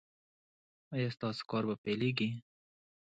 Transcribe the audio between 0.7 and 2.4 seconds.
ایا ستاسو کار به پیلیږي؟